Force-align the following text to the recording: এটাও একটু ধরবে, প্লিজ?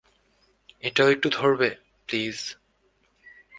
এটাও 0.83 1.09
একটু 1.11 1.27
ধরবে, 1.29 1.69
প্লিজ? 2.09 2.37